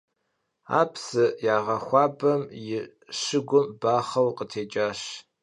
[0.77, 2.79] Ar psı yağexuabem yi
[3.21, 5.01] şıgum baxheu khıtêç'aş.